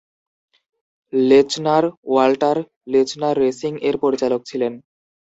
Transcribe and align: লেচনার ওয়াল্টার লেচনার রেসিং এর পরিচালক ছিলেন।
লেচনার 1.13 1.83
ওয়াল্টার 2.05 2.57
লেচনার 2.87 3.35
রেসিং 3.37 3.73
এর 3.87 3.95
পরিচালক 4.03 4.41
ছিলেন। 4.45 4.73